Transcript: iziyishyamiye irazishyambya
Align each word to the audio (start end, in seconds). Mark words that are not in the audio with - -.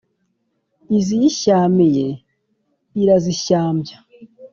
iziyishyamiye 0.97 2.07
irazishyambya 3.01 3.97